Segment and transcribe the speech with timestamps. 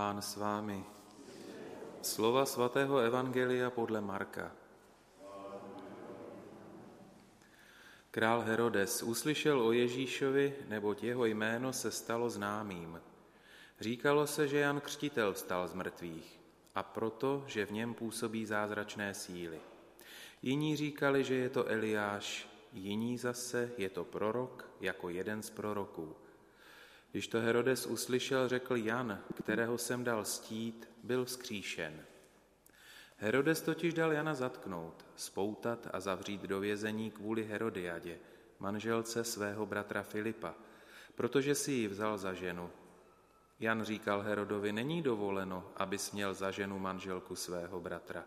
[0.00, 0.80] Pán s vámi.
[2.00, 4.48] Slova svatého Evangelia podle Marka.
[8.10, 13.00] Král Herodes uslyšel o Ježíšovi, neboť jeho jméno se stalo známým.
[13.80, 16.40] Říkalo se, že Jan Křtitel vstal z mrtvých
[16.74, 19.60] a proto, že v něm působí zázračné síly.
[20.42, 26.16] Jiní říkali, že je to Eliáš, jiní zase je to prorok jako jeden z proroků.
[27.12, 32.04] Když to Herodes uslyšel, řekl Jan, kterého jsem dal stít, byl vzkříšen.
[33.16, 38.18] Herodes totiž dal Jana zatknout, spoutat a zavřít do vězení kvůli Herodiadě,
[38.58, 40.54] manželce svého bratra Filipa,
[41.14, 42.70] protože si ji vzal za ženu.
[43.60, 48.24] Jan říkal Herodovi, není dovoleno, aby směl za ženu manželku svého bratra.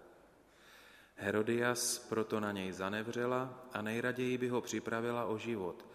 [1.16, 5.86] Herodias proto na něj zanevřela a nejraději by ho připravila o život,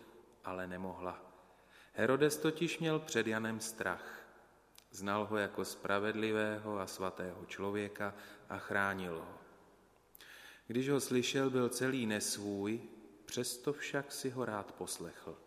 [0.44, 1.27] ale nemohla.
[1.92, 4.18] Herodes totiž měl před Janem strach.
[4.90, 8.14] Znal ho jako spravedlivého a svatého člověka
[8.48, 9.38] a chránil ho.
[10.66, 12.80] Když ho slyšel, byl celý nesvůj,
[13.24, 15.38] přesto však si ho rád poslechl.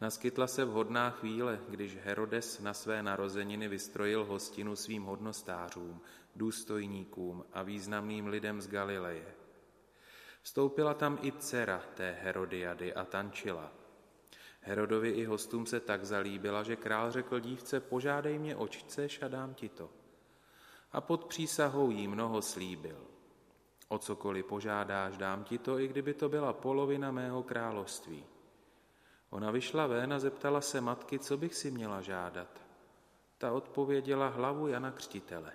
[0.00, 6.00] Naskytla se vhodná chvíle, když Herodes na své narozeniny vystrojil hostinu svým hodnostářům,
[6.36, 9.34] důstojníkům a významným lidem z Galileje.
[10.42, 13.72] Vstoupila tam i dcera té Herodiady a tančila–
[14.66, 19.28] Herodovi i hostům se tak zalíbila, že král řekl dívce, požádej mě, oč chceš a
[19.28, 19.90] dám ti to.
[20.92, 22.96] A pod přísahou jí mnoho slíbil.
[23.88, 28.24] O cokoliv požádáš, dám ti to, i kdyby to byla polovina mého království.
[29.30, 32.62] Ona vyšla ven a zeptala se matky, co bych si měla žádat.
[33.38, 35.52] Ta odpověděla hlavu Jana Křtitele.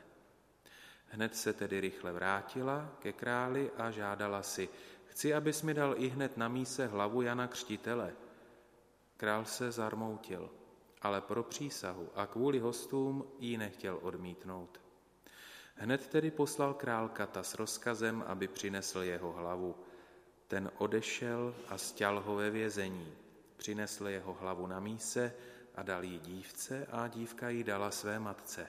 [1.07, 4.69] Hned se tedy rychle vrátila ke králi a žádala si,
[5.05, 8.13] chci, abys mi dal i hned na míse hlavu Jana Křtitele–
[9.19, 10.49] Král se zarmoutil,
[11.01, 14.81] ale pro přísahu a kvůli hostům ji nechtěl odmítnout.
[15.75, 19.75] Hned tedy poslal král Kata s rozkazem, aby přinesl jeho hlavu.
[20.47, 23.13] Ten odešel a stěl ho ve vězení.
[23.57, 25.33] Přinesl jeho hlavu na míse
[25.75, 28.67] a dal ji dívce a dívka ji dala své matce.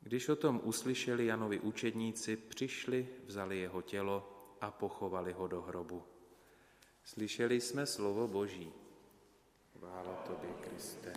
[0.00, 6.02] Když o tom uslyšeli Janovi učedníci, přišli, vzali jeho tělo a pochovali ho do hrobu.
[7.04, 8.72] Slyšeli jsme slovo Boží.
[10.76, 11.12] Kriste.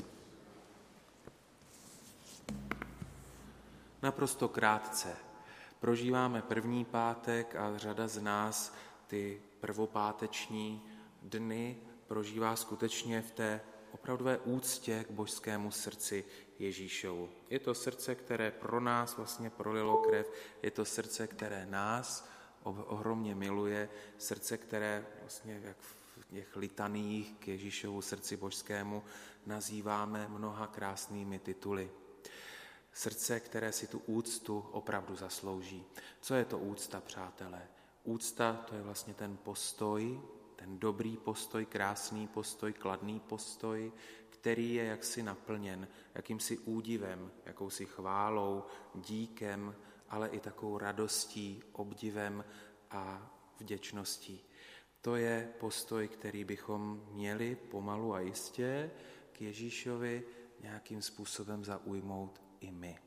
[4.01, 5.15] Naprosto krátce.
[5.79, 8.75] Prožíváme první pátek a řada z nás
[9.07, 10.83] ty prvopáteční
[11.21, 11.77] dny
[12.07, 13.61] prožívá skutečně v té
[13.91, 16.25] opravdové úctě k božskému srdci
[16.59, 17.29] Ježíšovu.
[17.49, 20.31] Je to srdce, které pro nás vlastně prolilo krev,
[20.63, 22.29] je to srdce, které nás
[22.63, 25.98] ohromně miluje, srdce, které vlastně, jak v
[26.31, 29.03] těch litaných k Ježíšovu srdci božskému
[29.45, 31.91] nazýváme mnoha krásnými tituly.
[32.93, 35.85] Srdce, které si tu úctu opravdu zaslouží.
[36.21, 37.67] Co je to úcta, přátelé?
[38.03, 40.21] Úcta to je vlastně ten postoj,
[40.55, 43.91] ten dobrý postoj, krásný postoj, kladný postoj,
[44.29, 48.63] který je jaksi naplněn jakýmsi údivem, jakousi chválou,
[48.95, 49.75] díkem,
[50.09, 52.45] ale i takovou radostí, obdivem
[52.91, 54.43] a vděčností.
[55.01, 58.91] To je postoj, který bychom měli pomalu a jistě
[59.31, 60.23] k Ježíšovi
[60.59, 62.99] nějakým způsobem zaujmout i my.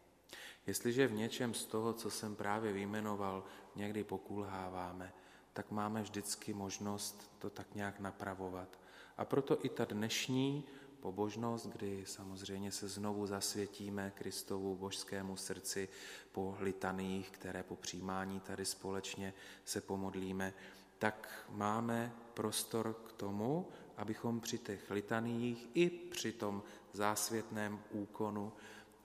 [0.66, 3.44] Jestliže v něčem z toho, co jsem právě vyjmenoval,
[3.76, 5.12] někdy pokulháváme,
[5.52, 8.80] tak máme vždycky možnost to tak nějak napravovat.
[9.16, 10.64] A proto i ta dnešní
[11.00, 15.88] pobožnost, kdy samozřejmě se znovu zasvětíme Kristovu božskému srdci
[16.32, 20.54] po litaných, které po přijímání tady společně se pomodlíme,
[21.02, 28.52] tak máme prostor k tomu, abychom při těch litaních i při tom zásvětném úkonu,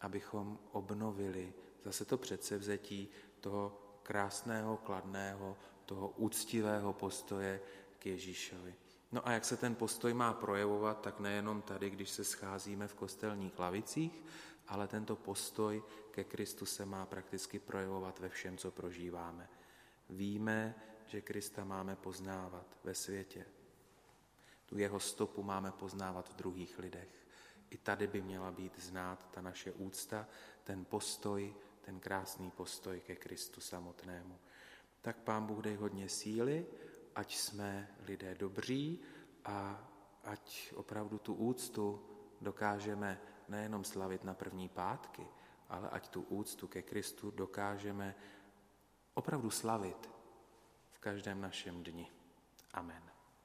[0.02, 1.54] abychom obnovili
[1.84, 3.10] zase to předsevzetí
[3.40, 7.62] toho krásného, kladného, toho úctivého postoje
[8.00, 8.76] k Ježíšovi.
[9.12, 12.96] No a jak se ten postoj má projevovat, tak nejenom tady, když se scházíme v
[12.96, 14.24] kostelních lavicích,
[14.68, 19.50] ale tento postoj ke Kristu se má prakticky projevovat ve všem, co prožíváme.
[20.10, 20.76] Víme,
[21.08, 23.46] že Krista máme poznávat ve světě.
[24.66, 27.28] Tu jeho stopu máme poznávat v druhých lidech.
[27.70, 30.28] I tady by měla být znát ta naše úcta,
[30.64, 34.40] ten postoj, ten krásný postoj ke Kristu samotnému.
[35.02, 36.66] Tak Pán Bůh dej hodně síly,
[37.16, 39.00] ať jsme lidé dobří
[39.46, 39.88] a
[40.24, 42.04] ať opravdu tu úctu
[42.42, 45.28] dokážeme nejenom slavit na první pátky,
[45.70, 48.16] ale ať tu úctu ke Kristu dokážeme
[49.14, 50.17] opravdu slavit
[50.98, 52.08] v každém našem dni.
[52.74, 53.17] Amen.